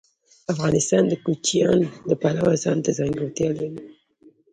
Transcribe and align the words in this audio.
افغانستان 0.53 1.03
د 1.07 1.13
کوچیان 1.25 1.79
د 2.09 2.11
پلوه 2.21 2.53
ځانته 2.63 2.91
ځانګړتیا 2.99 3.49
لري. 3.59 3.81